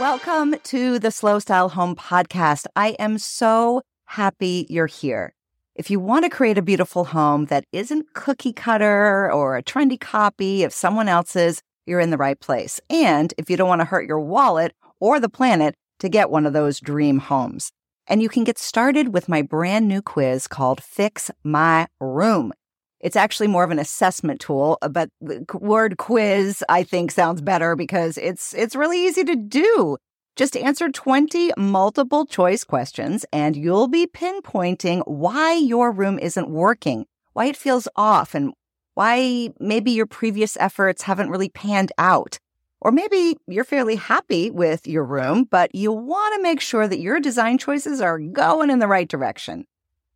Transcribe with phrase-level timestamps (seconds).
[0.00, 2.66] Welcome to the Slow Style Home Podcast.
[2.76, 5.34] I am so happy you're here.
[5.74, 9.98] If you want to create a beautiful home that isn't cookie cutter or a trendy
[9.98, 12.80] copy of someone else's, you're in the right place.
[12.90, 16.46] And if you don't want to hurt your wallet or the planet to get one
[16.46, 17.72] of those dream homes.
[18.06, 22.52] And you can get started with my brand new quiz called Fix My Room.
[23.00, 27.42] It's actually more of an assessment tool, uh, but the word quiz I think sounds
[27.42, 29.98] better because it's it's really easy to do.
[30.36, 37.06] Just answer 20 multiple choice questions and you'll be pinpointing why your room isn't working,
[37.34, 38.52] why it feels off, and
[38.94, 42.38] why maybe your previous efforts haven't really panned out.
[42.84, 47.00] Or maybe you're fairly happy with your room, but you want to make sure that
[47.00, 49.64] your design choices are going in the right direction.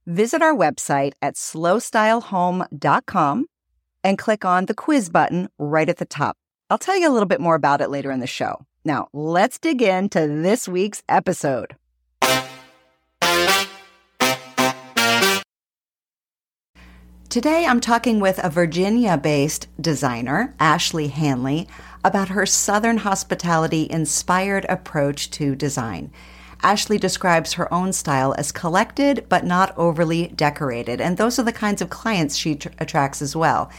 [0.06, 3.46] Visit our website at slowstylehome.com
[4.04, 6.36] and click on the quiz button right at the top.
[6.68, 8.66] I'll tell you a little bit more about it later in the show.
[8.84, 11.74] Now, let's dig into this week's episode.
[17.30, 21.68] Today, I'm talking with a Virginia based designer, Ashley Hanley,
[22.02, 26.10] about her Southern hospitality inspired approach to design.
[26.62, 31.52] Ashley describes her own style as collected but not overly decorated, and those are the
[31.52, 33.70] kinds of clients she tr- attracts as well.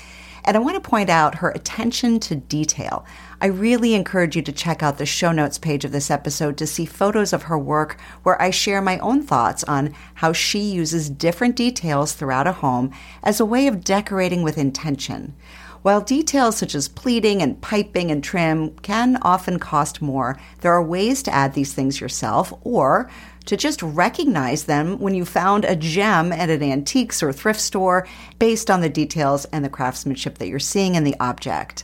[0.50, 3.06] And I want to point out her attention to detail.
[3.40, 6.66] I really encourage you to check out the show notes page of this episode to
[6.66, 11.12] see photos of her work where I share my own thoughts on how she uses
[11.12, 15.36] different details throughout a home as a way of decorating with intention.
[15.84, 20.84] While details such as pleating and piping and trim can often cost more, there are
[20.84, 23.08] ways to add these things yourself or
[23.50, 28.08] to just recognize them when you found a gem at an antiques or thrift store
[28.38, 31.84] based on the details and the craftsmanship that you're seeing in the object.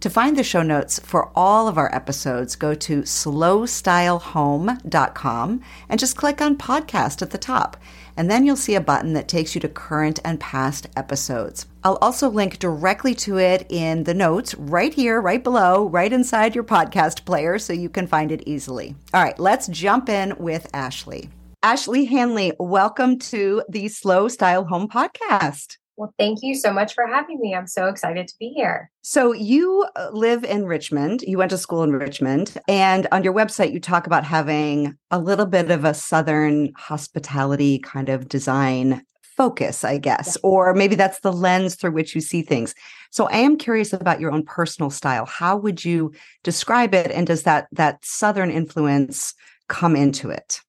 [0.00, 6.16] To find the show notes for all of our episodes, go to slowstylehome.com and just
[6.16, 7.76] click on podcast at the top.
[8.16, 11.66] And then you'll see a button that takes you to current and past episodes.
[11.84, 16.54] I'll also link directly to it in the notes right here, right below, right inside
[16.54, 18.94] your podcast player so you can find it easily.
[19.12, 21.28] All right, let's jump in with Ashley.
[21.62, 25.76] Ashley Hanley, welcome to the Slow Style Home Podcast.
[25.96, 27.54] Well, thank you so much for having me.
[27.54, 28.90] I'm so excited to be here.
[29.02, 31.22] So, you uh, live in Richmond.
[31.22, 32.56] You went to school in Richmond.
[32.68, 37.80] And on your website, you talk about having a little bit of a Southern hospitality
[37.80, 39.04] kind of design
[39.40, 42.74] focus, I guess, or maybe that's the lens through which you see things.
[43.10, 45.24] So I am curious about your own personal style.
[45.24, 46.12] How would you
[46.42, 49.32] describe it and does that that southern influence
[49.68, 50.60] come into it?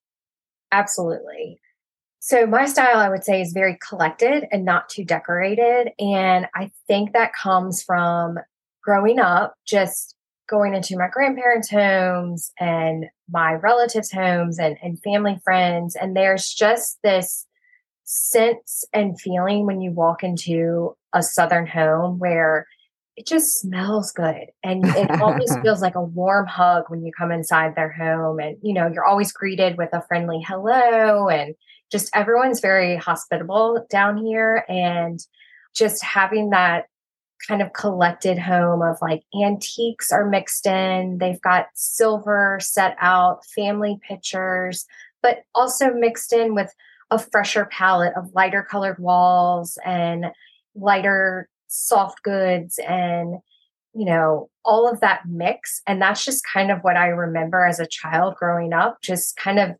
[0.72, 1.60] Absolutely.
[2.24, 5.90] So my style, I would say, is very collected and not too decorated.
[5.98, 8.38] And I think that comes from
[8.80, 10.14] growing up, just
[10.48, 15.96] going into my grandparents' homes and my relatives' homes and, and family friends.
[15.96, 17.44] And there's just this
[18.04, 22.68] sense and feeling when you walk into a Southern home where
[23.16, 24.46] it just smells good.
[24.62, 28.38] And it always feels like a warm hug when you come inside their home.
[28.38, 31.56] And, you know, you're always greeted with a friendly hello and
[31.92, 35.20] just everyone's very hospitable down here and
[35.74, 36.86] just having that
[37.46, 41.18] kind of collected home of like antiques are mixed in.
[41.18, 44.86] They've got silver set out family pictures
[45.22, 46.74] but also mixed in with
[47.10, 50.26] a fresher palette of lighter colored walls and
[50.74, 53.36] lighter soft goods and
[53.94, 55.82] you know all of that mix.
[55.86, 59.58] And that's just kind of what i remember as a child growing up just kind
[59.58, 59.70] of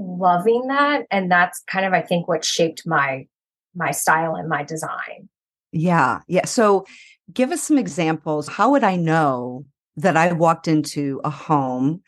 [0.00, 3.26] loving that and that's kind of i think what shaped my
[3.74, 5.28] my style and my design.
[5.72, 6.86] Yeah yeah so
[7.32, 8.48] give us some examples.
[8.48, 9.66] How would i know
[9.96, 12.02] that i walked into a home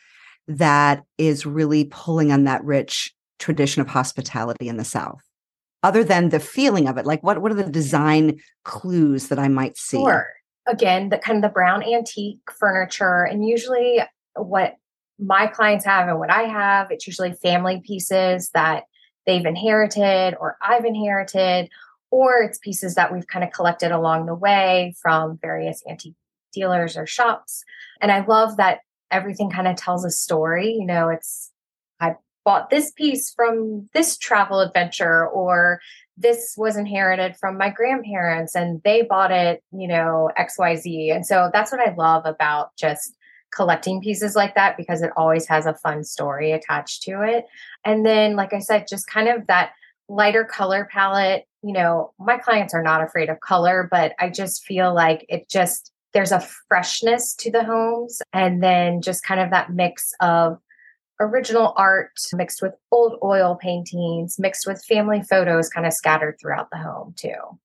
[0.48, 5.22] that is really pulling on that rich tradition of hospitality in the south
[5.82, 7.06] other than the feeling of it?
[7.06, 9.98] Like what what are the design clues that i might see?
[9.98, 10.28] Sure.
[10.66, 14.00] Again the kind of the brown antique furniture and usually
[14.34, 14.76] what
[15.24, 16.90] my clients have and what I have.
[16.90, 18.84] It's usually family pieces that
[19.26, 21.70] they've inherited or I've inherited,
[22.10, 26.16] or it's pieces that we've kind of collected along the way from various antique
[26.52, 27.64] dealers or shops.
[28.00, 28.80] And I love that
[29.10, 30.72] everything kind of tells a story.
[30.72, 31.50] You know, it's,
[32.00, 35.80] I bought this piece from this travel adventure, or
[36.16, 41.14] this was inherited from my grandparents and they bought it, you know, XYZ.
[41.14, 43.16] And so that's what I love about just
[43.54, 47.44] collecting pieces like that because it always has a fun story attached to it.
[47.84, 49.72] And then, like I said, just kind of that
[50.08, 51.46] lighter color palette.
[51.62, 55.48] You know, my clients are not afraid of color, but I just feel like it
[55.48, 58.20] just, there's a freshness to the homes.
[58.32, 60.58] And then just kind of that mix of
[61.20, 66.68] original art mixed with old oil paintings, mixed with family photos kind of scattered throughout
[66.70, 67.58] the home too.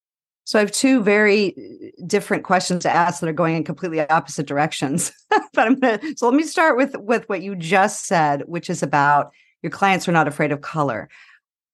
[0.47, 4.47] So I have two very different questions to ask that are going in completely opposite
[4.47, 5.11] directions.
[5.29, 8.81] but I'm gonna so let me start with with what you just said, which is
[8.81, 11.09] about your clients are not afraid of color.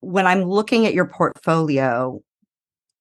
[0.00, 2.20] When I'm looking at your portfolio,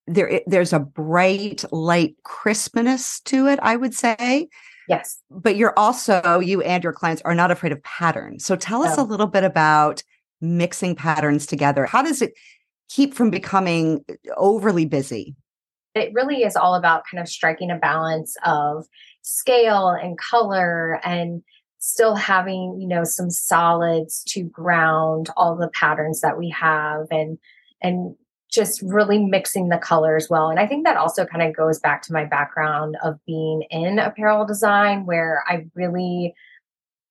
[0.05, 4.49] there there's a bright light crispness to it, I would say.
[4.87, 5.19] Yes.
[5.31, 8.45] But you're also, you and your clients are not afraid of patterns.
[8.45, 9.05] So tell us a oh.
[9.05, 10.03] little bit about
[10.39, 11.87] mixing patterns together.
[11.87, 12.33] How does it
[12.89, 14.05] keep from becoming
[14.37, 15.35] overly busy?
[15.95, 18.87] It really is all about kind of striking a balance of
[19.21, 21.43] scale and color and
[21.79, 27.37] still having, you know, some solids to ground all the patterns that we have and
[27.81, 28.15] and
[28.49, 30.49] just really mixing the colors well.
[30.49, 33.97] And I think that also kind of goes back to my background of being in
[33.97, 36.35] apparel design, where I really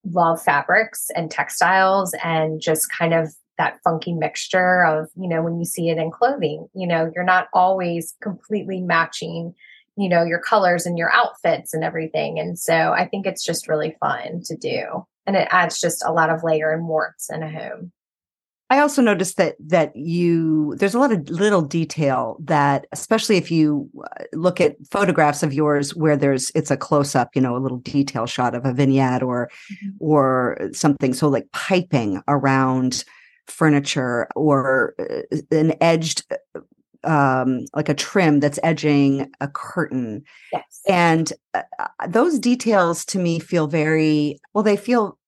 [0.04, 5.58] love fabrics and textiles and just kind of that funky mixture of, you know, when
[5.58, 9.54] you see it in clothing, you know, you're not always completely matching,
[9.96, 12.38] you know, your colors and your outfits and everything.
[12.38, 15.06] And so I think it's just really fun to do.
[15.26, 17.92] And it adds just a lot of layer and warmth in a home.
[18.72, 23.50] I also noticed that that you there's a lot of little detail that especially if
[23.50, 27.54] you uh, look at photographs of yours where there's it's a close up, you know,
[27.54, 29.90] a little detail shot of a vignette or mm-hmm.
[30.00, 33.04] or something so like piping around
[33.52, 36.60] furniture or uh, an edged uh,
[37.04, 40.22] um like a trim that's edging a curtain.
[40.52, 40.80] Yes.
[40.88, 41.62] And uh,
[42.08, 45.18] those details to me feel very well they feel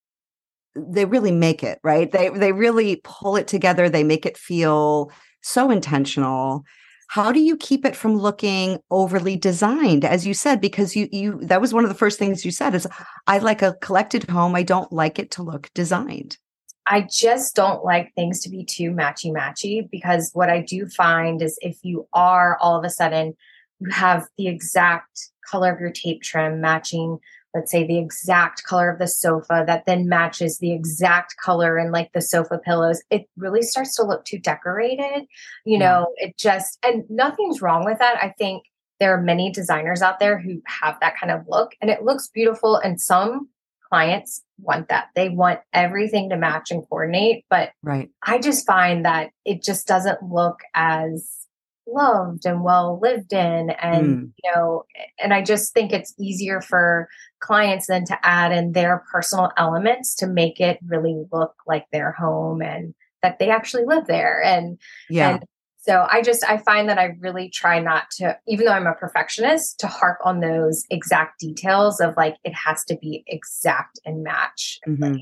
[0.77, 2.11] they really make it right?
[2.11, 3.89] They they really pull it together.
[3.89, 5.11] They make it feel
[5.43, 6.65] so intentional.
[7.09, 10.61] How do you keep it from looking overly designed as you said?
[10.61, 12.89] Because you you that was one of the first things you said is
[13.27, 14.55] i like a collected home.
[14.55, 16.39] I don't like it to look designed
[16.87, 21.43] i just don't like things to be too matchy matchy because what i do find
[21.43, 23.35] is if you are all of a sudden
[23.81, 27.19] you have the exact color of your tape trim matching
[27.55, 31.93] let's say the exact color of the sofa that then matches the exact color and
[31.93, 35.27] like the sofa pillows it really starts to look too decorated
[35.65, 38.23] you know it just and nothing's wrong with that.
[38.23, 38.65] I think
[39.01, 42.29] there are many designers out there who have that kind of look and it looks
[42.29, 43.49] beautiful and some
[43.89, 45.09] clients want that.
[45.15, 48.11] They want everything to match and coordinate but right.
[48.23, 51.45] I just find that it just doesn't look as
[51.87, 54.33] loved and well lived in and mm.
[54.43, 54.85] you know
[55.23, 57.09] and i just think it's easier for
[57.41, 62.13] clients then to add in their personal elements to make it really look like their
[62.13, 64.79] home and that they actually live there and
[65.11, 65.35] yeah.
[65.35, 65.45] and
[65.85, 68.95] so i just i find that i really try not to even though i'm a
[68.95, 74.23] perfectionist to harp on those exact details of like it has to be exact and
[74.23, 75.17] match mm-hmm.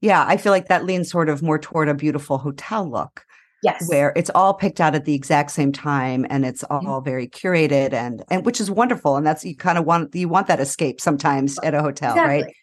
[0.00, 3.24] yeah i feel like that leans sort of more toward a beautiful hotel look
[3.62, 3.88] Yes.
[3.88, 7.04] Where it's all picked out at the exact same time and it's all mm-hmm.
[7.04, 9.16] very curated and and which is wonderful.
[9.16, 12.42] And that's you kind of want you want that escape sometimes at a hotel, exactly.
[12.42, 12.54] right?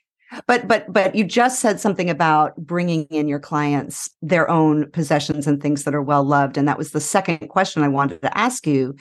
[0.48, 5.48] But but but you just said something about bringing in your clients their own possessions
[5.48, 8.38] and things that are well loved and that was the second question I wanted to
[8.38, 8.96] ask you.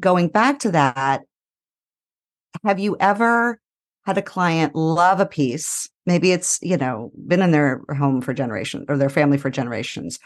[0.00, 1.22] Going back to that,
[2.64, 3.60] have you ever
[4.04, 5.88] had a client love a piece?
[6.06, 10.18] Maybe it's, you know, been in their home for generations or their family for generations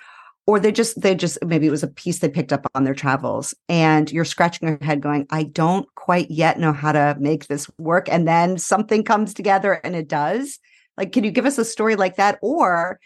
[0.46, 2.94] or they just they just maybe it was a piece they picked up on their
[2.94, 7.46] travels and you're scratching your head going i don't quite yet know how to make
[7.46, 10.58] this work and then something comes together and it does.
[10.96, 12.40] Like can you give us a story like that?
[12.42, 12.98] Or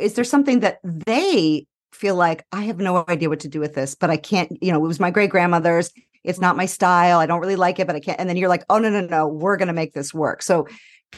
[0.00, 3.74] is there something that they feel like i have no idea what to do with
[3.74, 5.90] this but i can't you know it was my great grandmother's.
[6.22, 7.20] It's not my style.
[7.20, 9.00] I don't really like it but i can't and then you're like oh no no
[9.00, 9.28] no.
[9.28, 10.42] We're going to make this work.
[10.42, 10.66] So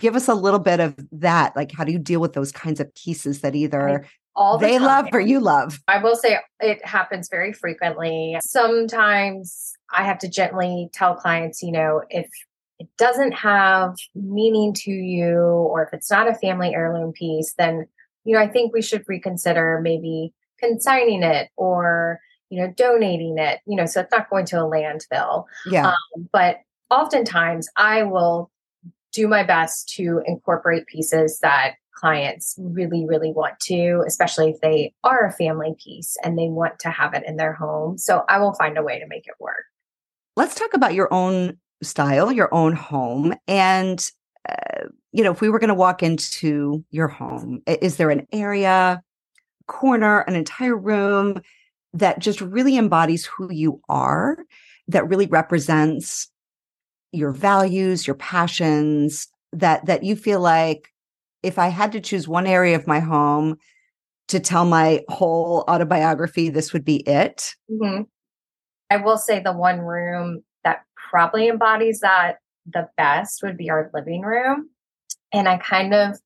[0.01, 1.57] give us a little bit of that.
[1.57, 4.79] Like how do you deal with those kinds of pieces that either all the they
[4.79, 4.87] time.
[4.87, 5.81] love or you love.
[5.89, 8.39] I will say it happens very frequently.
[8.45, 12.29] Sometimes I have to gently tell clients, you know, if
[12.79, 17.87] it doesn't have meaning to you or if it's not a family heirloom piece, then,
[18.25, 23.61] you know, I think we should reconsider maybe consigning it or, you know, donating it,
[23.67, 25.45] you know, so it's not going to a landfill.
[25.67, 25.89] Yeah.
[25.89, 26.59] Um, but
[26.91, 28.51] oftentimes I will
[29.13, 34.95] do my best to incorporate pieces that clients really, really want to, especially if they
[35.05, 37.99] are a family piece and they want to have it in their home.
[37.99, 39.65] So I will find a way to make it work.
[40.37, 43.35] Let's talk about your own style, your own home.
[43.47, 44.05] And,
[44.49, 48.27] uh, you know, if we were going to walk into your home, is there an
[48.33, 49.03] area,
[49.67, 51.41] corner, an entire room
[51.93, 54.39] that just really embodies who you are,
[54.89, 56.31] that really represents
[57.13, 60.90] your values, your passions, that that you feel like
[61.43, 63.57] if I had to choose one area of my home
[64.29, 67.55] to tell my whole autobiography, this would be it.
[67.71, 68.03] Mm-hmm.
[68.91, 73.91] I will say the one room that probably embodies that the best would be our
[73.95, 74.71] living room.
[75.33, 76.17] And I kind of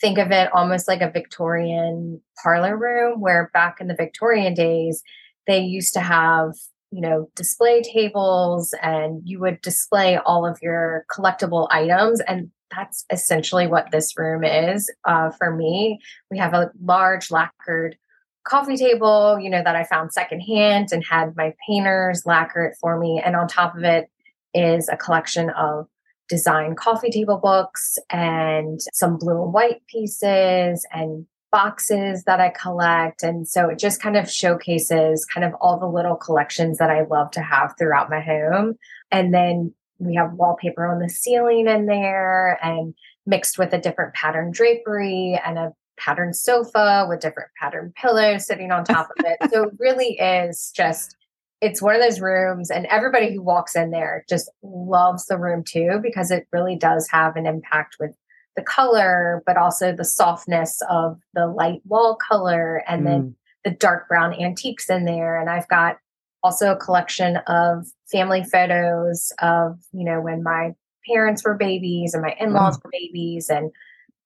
[0.00, 5.02] think of it almost like a Victorian parlor room, where back in the Victorian days,
[5.46, 6.52] they used to have,
[6.90, 12.20] you know, display tables and you would display all of your collectible items.
[12.20, 16.00] And that's essentially what this room is uh, for me.
[16.30, 17.96] We have a large lacquered
[18.44, 22.98] coffee table, you know, that I found secondhand and had my painters lacquer it for
[22.98, 23.20] me.
[23.24, 24.10] And on top of it
[24.54, 25.86] is a collection of
[26.28, 33.22] design coffee table books and some blue and white pieces and boxes that I collect.
[33.22, 37.02] And so it just kind of showcases kind of all the little collections that I
[37.02, 38.76] love to have throughout my home.
[39.10, 42.94] And then we have wallpaper on the ceiling in there and
[43.26, 48.72] mixed with a different pattern drapery and a patterned sofa with different patterned pillows sitting
[48.72, 49.50] on top of it.
[49.52, 51.16] so it really is just
[51.60, 55.62] it's one of those rooms and everybody who walks in there just loves the room
[55.62, 58.12] too because it really does have an impact with
[58.56, 63.04] the color but also the softness of the light wall color and mm.
[63.04, 65.98] then the dark brown antiques in there and i've got
[66.42, 70.72] also a collection of family photos of you know when my
[71.06, 72.84] parents were babies and my in-laws mm.
[72.84, 73.70] were babies and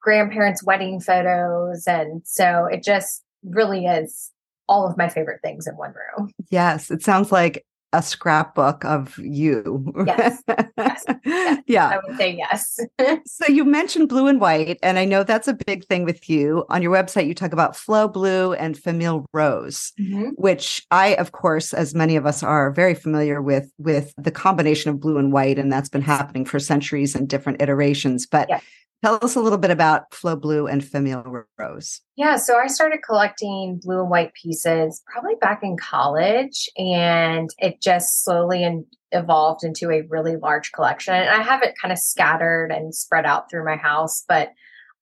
[0.01, 4.31] grandparents wedding photos and so it just really is
[4.69, 6.33] all of my favorite things in one room.
[6.51, 9.93] Yes, it sounds like a scrapbook of you.
[10.07, 10.43] Yes.
[10.49, 11.05] yes.
[11.25, 11.61] yes.
[11.67, 11.89] Yeah.
[11.89, 12.79] I would say yes.
[13.27, 16.65] so you mentioned blue and white, and I know that's a big thing with you.
[16.69, 20.31] On your website, you talk about Flow Blue and Famille Rose, mm-hmm.
[20.35, 24.91] which I, of course, as many of us are very familiar with, with the combination
[24.91, 28.27] of blue and white, and that's been happening for centuries and different iterations.
[28.27, 28.63] But yes.
[29.05, 32.01] Tell us a little bit about Flow Blue and Famille Rose.
[32.17, 37.83] Yeah, so I started collecting blue and white pieces probably back in college, and it
[37.83, 41.13] just slowly and evolved into a really large collection.
[41.13, 44.53] And I have it kind of scattered and spread out through my house, but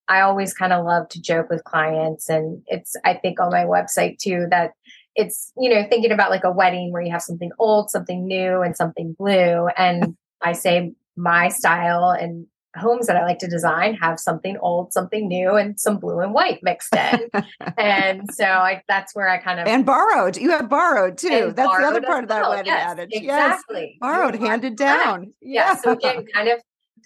[0.08, 3.66] I always kind of love to joke with clients, and it's I think on my
[3.66, 4.72] website too that
[5.14, 8.62] it's you know thinking about like a wedding where you have something old, something new,
[8.62, 13.94] and something blue, and I say my style and homes that I like to design
[13.94, 17.28] have something old, something new, and some blue and white mixed in.
[17.78, 20.36] and so I, that's where I kind of and borrowed.
[20.36, 21.52] You have borrowed too.
[21.54, 22.50] That's borrowed the other part of that well.
[22.50, 23.10] wedding yes, adage.
[23.12, 23.88] Exactly.
[23.90, 23.98] Yes.
[24.00, 25.32] Borrowed, handed down.
[25.40, 25.68] Yeah.
[25.68, 25.74] yeah.
[25.76, 26.60] So again, kind of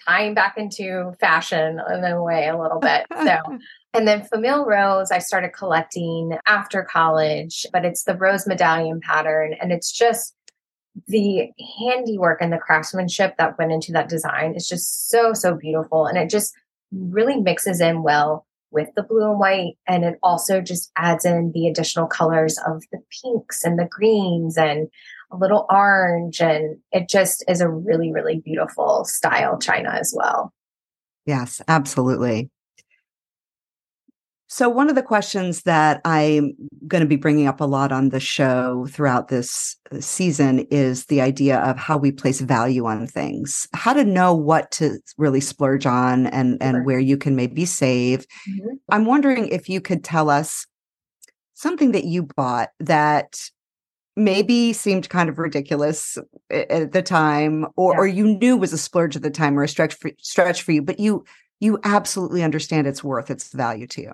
[0.06, 3.06] tying back into fashion in a way a little bit.
[3.11, 3.38] So
[3.94, 9.54] and then Famille Rose, I started collecting after college, but it's the rose medallion pattern.
[9.61, 10.35] And it's just
[11.07, 16.07] the handiwork and the craftsmanship that went into that design is just so so beautiful.
[16.07, 16.55] And it just
[16.93, 19.75] really mixes in well with the blue and white.
[19.87, 24.57] And it also just adds in the additional colors of the pinks and the greens
[24.57, 24.88] and
[25.31, 26.41] a little orange.
[26.41, 30.53] And it just is a really really beautiful style china as well.
[31.26, 32.50] Yes absolutely
[34.57, 36.55] so, one of the questions that I'm
[36.89, 41.05] going to be bringing up a lot on the show throughout this uh, season is
[41.05, 45.43] the idea of how we place value on things, how to know what to really
[45.43, 46.85] splurge on and, and sure.
[46.85, 48.21] where you can maybe save.
[48.49, 48.77] Mm-hmm.
[48.89, 50.67] I'm wondering if you could tell us
[51.53, 53.39] something that you bought that
[54.17, 56.17] maybe seemed kind of ridiculous
[56.49, 57.99] at the time or, yeah.
[57.99, 60.73] or you knew was a splurge at the time or a stretch for, stretch for
[60.73, 61.27] you, but you
[61.61, 64.13] you absolutely understand its worth, its value to you.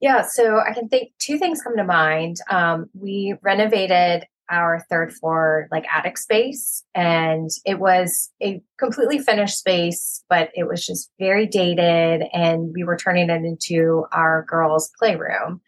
[0.00, 2.36] Yeah, so I can think two things come to mind.
[2.50, 9.58] Um, we renovated our third floor like attic space and it was a completely finished
[9.58, 14.90] space but it was just very dated and we were turning it into our girls
[14.98, 15.60] playroom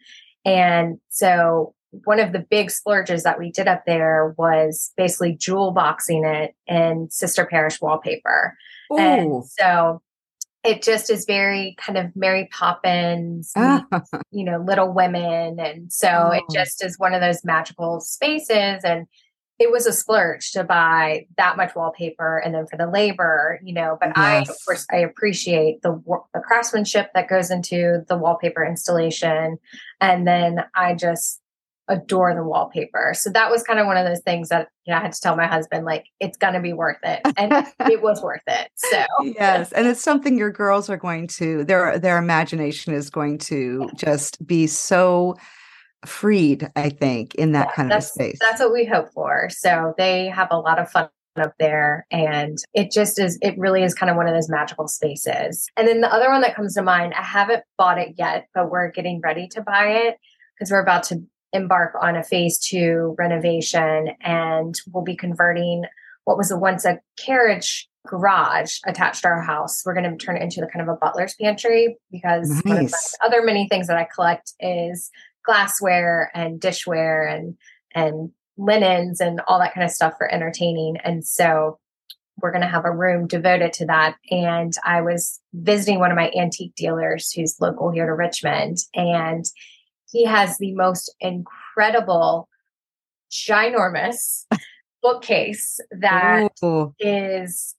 [0.45, 1.73] and so
[2.05, 6.55] one of the big splurges that we did up there was basically jewel boxing it
[6.67, 8.57] in Sister Parish wallpaper
[8.91, 8.97] Ooh.
[8.97, 10.01] and so
[10.63, 13.85] it just is very kind of Mary Poppins, ah.
[14.31, 15.59] you know, Little Women.
[15.59, 16.31] And so oh.
[16.31, 18.83] it just is one of those magical spaces.
[18.83, 19.07] And
[19.57, 23.73] it was a splurge to buy that much wallpaper and then for the labor, you
[23.73, 24.17] know, but yes.
[24.17, 26.01] I, of course, I appreciate the,
[26.33, 29.57] the craftsmanship that goes into the wallpaper installation.
[29.99, 31.41] And then I just
[31.87, 33.13] adore the wallpaper.
[33.15, 35.19] So that was kind of one of those things that you know, I had to
[35.21, 37.21] tell my husband, like, it's going to be worth it.
[37.37, 37.51] And
[37.91, 38.69] it was worth it.
[38.75, 39.71] So, yes.
[39.71, 44.45] And it's something your girls are going to, their, their imagination is going to just
[44.47, 45.37] be so
[46.05, 48.37] freed, I think, in that Yeah, kind of a space.
[48.41, 49.49] that's what we hope for.
[49.51, 53.83] So they have a lot of fun up there and it just is it really
[53.83, 55.69] is kind of one of those magical spaces.
[55.77, 58.69] And then the other one that comes to mind, I haven't bought it yet, but
[58.69, 60.17] we're getting ready to buy it
[60.55, 65.83] because we're about to embark on a phase 2 renovation and we'll be converting
[66.25, 69.83] what was once a carriage garage attached to our house.
[69.85, 72.91] We're going to turn it into the kind of a butler's pantry because one of
[72.91, 75.11] my other many things that I collect is
[75.45, 77.57] glassware and dishware and
[77.93, 80.97] and linens and all that kind of stuff for entertaining.
[81.03, 81.79] And so
[82.41, 84.15] we're going to have a room devoted to that.
[84.29, 89.45] And I was visiting one of my antique dealers who's local here to Richmond, and
[90.11, 92.49] he has the most incredible,
[93.31, 94.45] ginormous
[95.01, 97.75] bookcase that Ooh, is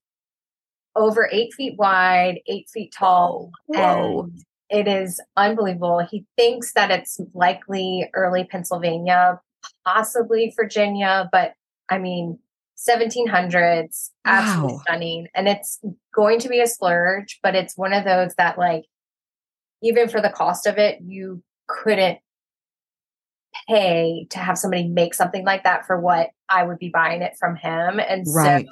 [0.97, 4.29] over eight feet wide, eight feet tall, whoa.
[4.31, 6.07] and it is unbelievable.
[6.11, 9.41] He thinks that it's likely early Pennsylvania,
[9.85, 11.55] possibly Virginia, but
[11.91, 12.39] I mean,
[12.77, 14.81] 1700s, absolutely Wow.
[14.87, 15.29] stunning.
[15.35, 15.79] And it's
[16.15, 18.85] going to be a splurge, but it's one of those that, like,
[19.83, 21.43] even for the cost of it, you
[21.83, 22.19] couldn't
[23.69, 27.35] pay to have somebody make something like that for what I would be buying it
[27.39, 28.01] from him.
[28.01, 28.63] And so,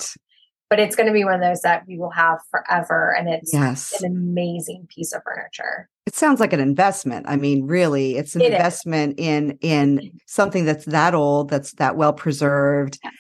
[0.69, 3.14] but it's going to be one of those that we will have forever.
[3.16, 4.00] And it's Yes.
[4.02, 5.88] an amazing piece of furniture.
[6.07, 7.26] It sounds like an investment.
[7.28, 8.52] I mean, really, it's an It is.
[8.52, 13.12] investment in in something that's that old, that's that well preserved, Yes.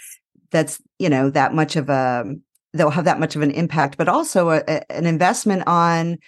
[0.50, 2.24] that's you know that much of a
[2.72, 6.18] they'll have that much of an impact, but also a, a- an investment on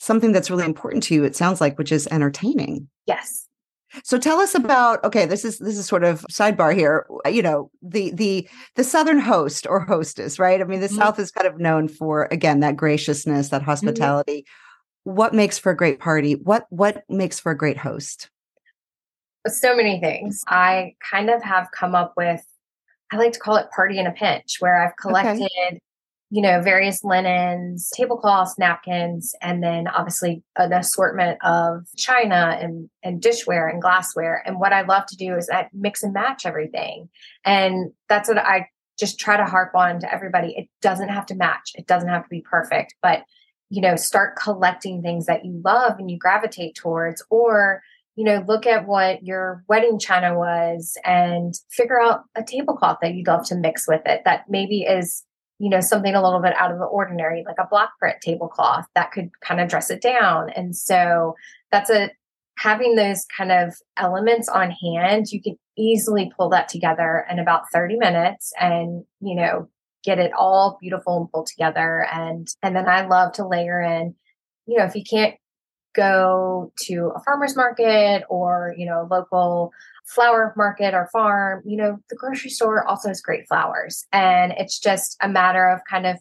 [0.00, 1.22] something that's really important to you.
[1.22, 2.88] It sounds like, which is entertaining.
[3.06, 3.46] Yes.
[4.04, 7.06] So tell us about okay, this is this is sort of sidebar here.
[7.28, 10.60] You know, the the the southern host or hostess, right?
[10.60, 10.96] I mean, the Mhm.
[10.96, 14.46] South is kind of known for again that graciousness, that hospitality.
[15.04, 16.34] What makes for a great party?
[16.34, 18.30] What what makes for a great host?
[19.48, 20.44] So many things.
[20.46, 22.44] I kind of have come up with,
[23.10, 25.80] I like to call it party in a pinch, where I've collected,
[26.32, 33.20] you know, various linens, tablecloths, napkins, and then obviously an assortment of china and, and
[33.20, 34.40] dishware and glassware.
[34.46, 37.08] And what I love to do is that mix and match everything.
[37.44, 40.54] And that's what I just try to harp on to everybody.
[40.56, 41.72] It doesn't have to match.
[41.74, 43.24] It doesn't have to be perfect, but
[43.70, 47.82] you know, start collecting things that you love and you gravitate towards, or
[48.16, 53.14] you know, look at what your wedding china was and figure out a tablecloth that
[53.14, 55.24] you'd love to mix with it that maybe is,
[55.60, 58.86] you know, something a little bit out of the ordinary, like a block print tablecloth
[58.94, 60.48] that could kind of dress it down.
[60.56, 61.34] And so
[61.70, 62.10] that's a
[62.56, 67.70] having those kind of elements on hand, you can easily pull that together in about
[67.72, 69.68] 30 minutes and, you know,
[70.02, 72.06] get it all beautiful and pulled together.
[72.10, 74.14] And and then I love to layer in,
[74.66, 75.34] you know, if you can't
[75.94, 79.72] go to a farmer's market or you know local
[80.14, 84.06] flower market or farm you know the grocery store also has great flowers.
[84.12, 86.18] And it's just a matter of kind of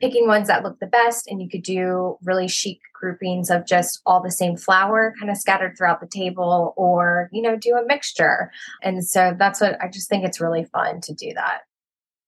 [0.00, 1.28] picking ones that look the best.
[1.28, 5.36] And you could do really chic groupings of just all the same flower kind of
[5.36, 8.50] scattered throughout the table or you know do a mixture.
[8.82, 11.62] And so that's what i just think it's really fun to do that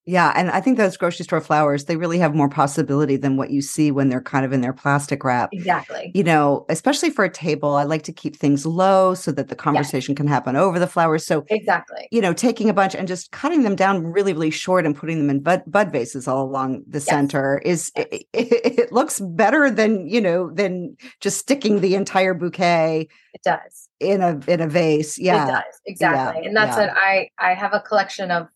[0.07, 3.51] Yeah, and I think those grocery store flowers, they really have more possibility than what
[3.51, 5.49] you see when they're kind of in their plastic wrap.
[5.53, 9.49] exactly You know, especially for a table, I like to keep things low so that
[9.49, 11.27] the conversation can happen over the flowers.
[11.27, 14.85] So, exactly you know, taking a bunch and just cutting them down really, really short
[14.85, 18.07] and putting them in bud, bud vases all along the center is Yes.
[18.13, 23.43] it, it, it looks better than, you know, than just sticking the entire bouquet it
[23.43, 25.19] does in a in a vase.
[25.19, 25.47] It Yeah.
[25.47, 26.87] does exactly, and that's yeah.
[26.87, 28.49] what I I have a collection of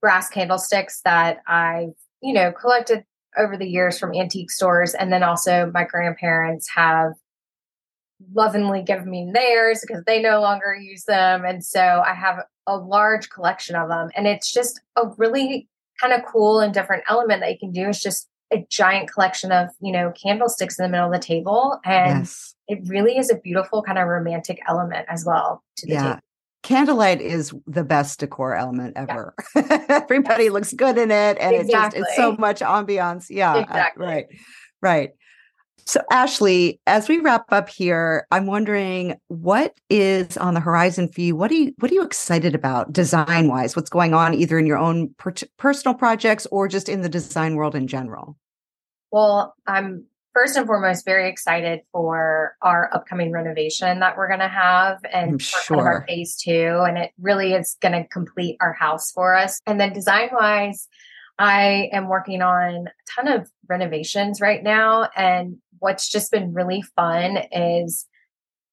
[0.00, 3.04] brass candlesticks that I've you know collected
[3.36, 7.12] over the years from antique stores, and then also my grandparents have
[8.34, 12.76] lovingly given me theirs because they no longer use them, and so I have a
[12.76, 15.68] large collection of them, and it's just a really
[16.00, 17.88] kind of cool and different element that you can do.
[17.88, 21.78] Is just a giant collection of you know candlesticks in the middle of the table,
[21.84, 22.54] and Yes.
[22.66, 26.02] it really is a beautiful kind of romantic element as well to the Yeah.
[26.02, 26.20] table.
[26.68, 29.34] Candlelight is the best decor element ever.
[29.88, 33.28] Everybody looks good in it and it just it's so much ambiance.
[33.30, 33.54] Yeah.
[33.54, 34.04] uh, Exactly.
[34.04, 34.26] right.
[34.82, 35.10] Right.
[35.86, 41.22] So Ashley, as we wrap up here, I'm wondering what is on the horizon for
[41.22, 41.34] you?
[41.34, 43.74] What do you what are you excited about design wise?
[43.74, 47.56] What's going on either in your own per- personal projects or just in the design
[47.56, 48.36] world in general?
[49.10, 50.04] Well, I'm
[50.38, 55.32] first and foremost very excited for our upcoming renovation that we're going to have and
[55.32, 56.84] I'm for kind of our phase two.
[56.86, 59.60] And it really is going to complete our house for us.
[59.66, 60.86] And then design wise,
[61.40, 65.08] I am working on a ton of renovations right now.
[65.16, 68.06] And what's just been really fun is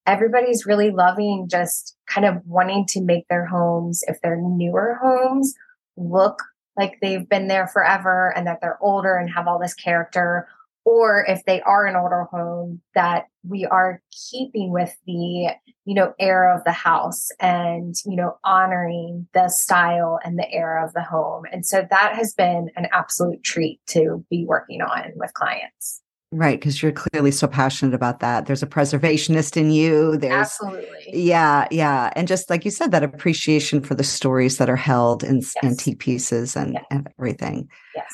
[0.05, 5.55] everybody's really loving just kind of wanting to make their homes, if they're newer homes,
[5.97, 6.43] look
[6.77, 10.47] like they've been there forever and that they're older and have all this character
[10.85, 15.49] or if they are an older home that we are keeping with the
[15.83, 20.85] you know era of the house and you know honoring the style and the era
[20.85, 25.11] of the home and so that has been an absolute treat to be working on
[25.15, 28.45] with clients Right, because you're clearly so passionate about that.
[28.45, 30.17] There's a preservationist in you.
[30.17, 34.69] There's absolutely, yeah, yeah, and just like you said, that appreciation for the stories that
[34.69, 35.55] are held in yes.
[35.63, 36.83] antique pieces and, yes.
[36.91, 37.69] and everything.
[37.95, 38.11] Yes.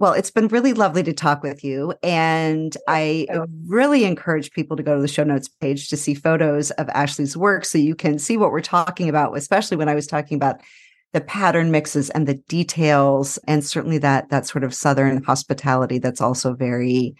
[0.00, 1.92] Well, it's been really lovely to talk with you.
[2.02, 3.26] And I
[3.66, 7.36] really encourage people to go to the show notes page to see photos of Ashley's
[7.36, 10.60] work so you can see what we're talking about, especially when I was talking about
[11.12, 16.20] the pattern mixes and the details, and certainly that that sort of southern hospitality that's
[16.20, 17.16] also very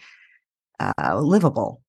[0.79, 1.81] uh, livable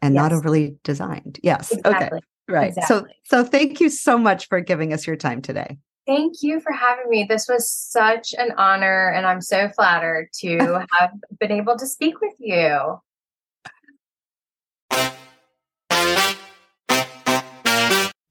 [0.00, 0.22] and yes.
[0.22, 1.40] not overly designed.
[1.42, 1.72] Yes.
[1.72, 2.18] Exactly.
[2.18, 2.26] Okay.
[2.48, 2.68] Right.
[2.68, 2.96] Exactly.
[2.96, 5.78] So so thank you so much for giving us your time today.
[6.08, 7.26] Thank you for having me.
[7.28, 12.22] This was such an honor, and I'm so flattered to have been able to speak
[12.22, 13.02] with you.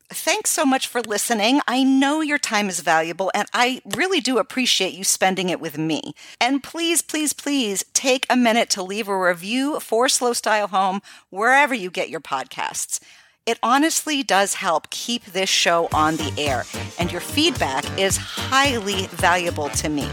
[0.09, 1.61] Thanks so much for listening.
[1.67, 5.77] I know your time is valuable, and I really do appreciate you spending it with
[5.77, 6.13] me.
[6.41, 11.03] And please, please, please take a minute to leave a review for Slow Style Home
[11.29, 12.99] wherever you get your podcasts.
[13.47, 16.65] It honestly does help keep this show on the air,
[16.99, 20.05] and your feedback is highly valuable to me.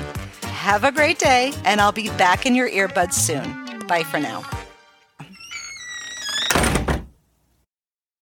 [0.43, 3.81] Have a great day, and I'll be back in your earbuds soon.
[3.89, 4.45] Bye for now.